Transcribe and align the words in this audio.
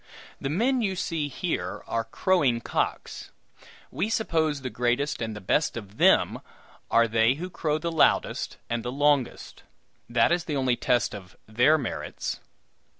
The 0.39 0.49
men 0.49 0.81
you 0.81 0.95
see 0.95 1.27
here 1.27 1.83
are 1.85 2.05
crowing 2.05 2.59
cocks. 2.59 3.29
We 3.91 4.09
suppose 4.09 4.61
the 4.61 4.71
greatest 4.71 5.21
and 5.21 5.35
the 5.35 5.41
best 5.41 5.77
of 5.77 5.97
them 5.99 6.39
are 6.89 7.07
they 7.07 7.35
who 7.35 7.51
crow 7.51 7.77
the 7.77 7.91
loudest 7.91 8.57
and 8.67 8.81
the 8.81 8.91
longest; 8.91 9.61
that 10.09 10.31
is 10.31 10.45
the 10.45 10.55
only 10.57 10.75
test 10.75 11.13
of 11.13 11.37
their 11.45 11.77
merits." 11.77 12.39